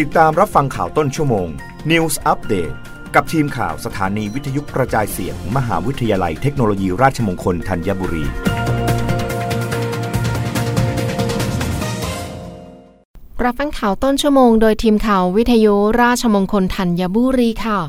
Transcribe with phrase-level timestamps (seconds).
[0.00, 1.48] ติดตามรับฟังข่าวต้นชั่วโมง
[1.90, 2.74] News Update
[3.14, 8.24] กับทีมข่าวสถานีวิทยุกระจายเสียงมมหาวิทยาลัยเทคโนโลยีราชมงคลธัญบุรี
[13.44, 17.80] รับฟังข่าวต้นชั่วโมงโดยทีมข่าววิทยุราชมงคลธัญบุรีค่ะ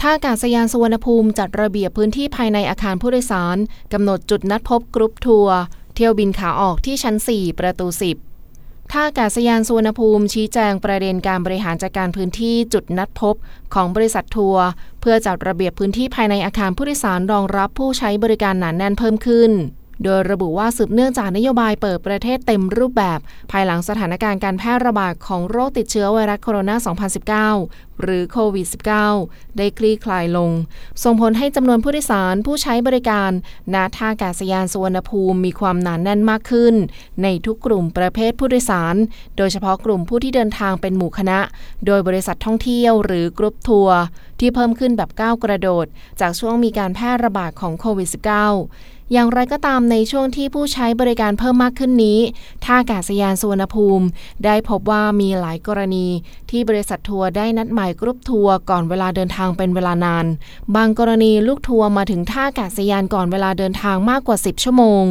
[0.00, 3.56] ท่าอากาศยานสุวรรณภูมิจัดระเบียบพื้นที่ภายในอาคารผู้โดยสาร
[3.92, 5.58] กำหนดจุดนัดพบกรุ๊ปทัวร์
[5.94, 8.29] เที่ยวบินขาออกที่ชั้น 4 ประตู 10
[8.94, 13.34] ท่าอากาศยานสุวรรณภูมิชี้แจงประเด็นการบริหารจัดการพื้นที่จุดนัดพบ
[13.74, 14.66] ของบริษัททัวร์
[15.00, 19.50] เพื่อจัดระเบียบพื้นที่ภายในอาคารผู้โดยสารรองรับผู้ใช้บริการหนานแน่นเพิ่มขึ้น
[20.04, 23.18] โดยระบุว่าสืบเนื่องจากนโยบายเปิดประเทศเต็มรูปแบบ
[23.50, 28.66] ภายหลังสถานการณ์การแพร่ระบาดของโรคติดเชื้อไวรัสโคโรนา 2019 หรือโควิด
[29.12, 30.50] -19 ได้คลี่คลายลง
[31.02, 33.30] ส่งผลให้จำนวนผู้โดยสารผู้ใช้บริการ
[33.74, 36.74] ณท่าอากาศยานสุวรรณภูมิมีความหนานแน่นมากขึ้น
[37.22, 38.96] ในทุกกลุ่มประเภทผู้โดยสาร
[39.36, 41.38] โดยเฉพาะกลุ่มผู้ที่เดินทางเป็นหมู่คณะ
[41.86, 43.98] โดยบริษัทท่องเที่ยวหรือกรุ๊ปทัวร์
[44.40, 45.86] ที่เพิ่มขึ้นแบบก้าวกระโดด
[46.20, 52.18] จากช่วงมีการแพร่ระบาดของโควิด -19 อย่างไรก็ตามในช่วงที่ผู้ใช้บริการเพิ่มมากขึ้นนี้
[52.64, 54.06] ท่าอากาศยานสุวรรณภูมิ
[54.44, 56.06] ได้พบว่ามีหลายกรณี
[56.50, 60.26] ที่บริษัททัวร์ได้นัดหมายกรุ๊ปทัวร์ก่อนเวลาเดินทางเป็นเวลานาน
[60.76, 65.04] บางกรณีลูกทัวร์มาถึงท่าอากาศยานก่อนเวลาเดินทางมากกว่า 10 ชั่วโมง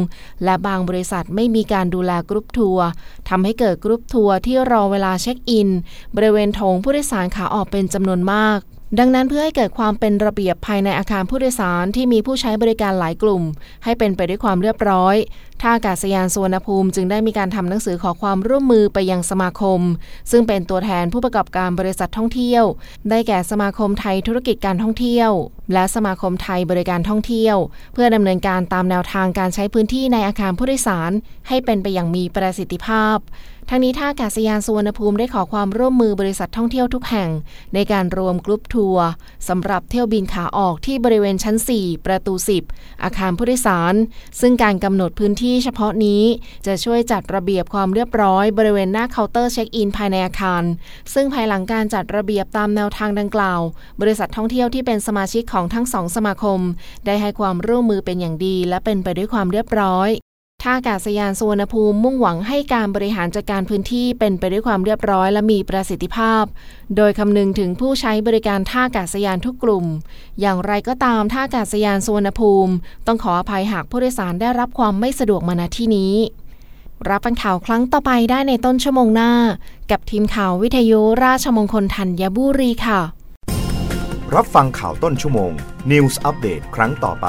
[0.44, 2.86] และบางบริษัทไม่มีการดูแลกรุ๊ปทัวร์
[3.28, 5.68] ทำให้เกิดกรุ๊ปทัวร์ที่รอเวลาเช็คอิน
[6.16, 8.60] บริเวณโถงผู้โดยสารขาออกเป็นจำนวนมาก
[8.98, 13.42] ดังนั้นเพื่อให้เกิดความเป็นระเบียบภายในอาคารผู้โดยสารที่มีผู้ใช้บริการหลายกลุ่ม
[13.84, 15.16] ให้เป็นไปด้วยความเรียบร้อย
[15.62, 19.80] ท่าอากาศยานสุวรรณภูมิจึงได้มีการทำหนังสือขอความร่วมมือไปยังสมาคม
[20.30, 22.64] ซึ่งเป็นตัวแทนผู้ประกอบการบริษัทท่องเที่ยว
[23.10, 25.30] ได้แก่สมาคมไทยธุรกิจการท่องเที่ยว
[25.72, 27.56] และสมาคมไทยบริการท่องเที่ยว
[27.94, 31.10] เพื่อดำเนินการตามแนวทางการใช้พื้นที่ในอาคารผู้โดยสาร
[31.48, 33.18] ให้เป็นไปอย่างมีประสิทธิภาพ
[33.72, 37.30] ทั้งนี้ท่าอากาศยานสุวรรณภูมิได้ขอความร่วมมือบริษัทท่องเที่ยวทุกแห่ง
[37.74, 39.06] ในการรวมกรุ๊ปทัวร์
[39.48, 42.34] สำหรับเที่ยวบินขาออกที่บริเวณชั้น 4 ประตู
[42.68, 43.94] 10 อาคารผู้โดยสาร
[44.40, 46.22] ซึ่งการกำหนดพื้นที่เฉพาะนี้
[46.66, 50.62] จะช่วยจัดระเบียบความเรียบร้อยบริเวณหน้าเคาน์เตอร์เช็คอินภายในอาคาร
[51.14, 53.60] ซึ่งภายหลังการจัดระเบียบตามแนวทางดังกล่าว
[54.00, 56.60] บริษัทท่องเที่ยวที่เป็นสมาชิกของทั้งสองสมาคม
[57.06, 60.10] ได้ให้ความร่วมมือเป็นอย่างดี และเป็นไปด้วยความเรียบร้อย
[60.62, 66.44] ท่าอากาศยานสุวรรณภูมิมุ่งหวังให้การบริหารจัดการพื้นที่เป็นไปด้วยความเรียบร้อยและมีประสิทธิภาพ
[66.96, 69.84] โดยคำนึงถึงผู้ใช้บริการท่าอากาศยานทุกกลุ่ม
[70.40, 72.72] อย่างไรก็ตามท่าอากาศยานสุวรรณภูมิ
[73.06, 76.14] ต้องขออภัยหากผู้โดยสารได้รับความไม่สะดวกมาณที่นี้
[77.08, 79.32] รับฟังข่าวครั้งต่อไปได้ในต้นชั่วโมงหน้า
[79.90, 83.00] กับทีมข่าววิทยุราชมงคลธัญบุรีค่ะ
[84.34, 85.52] รับฟังข่าวต้นชั่วโมง
[85.90, 87.28] News อัปเดตครั้งต่อไป